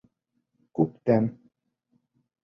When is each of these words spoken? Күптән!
Күптән! 0.79 1.27